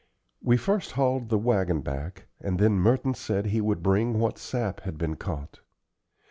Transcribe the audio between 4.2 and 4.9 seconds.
sap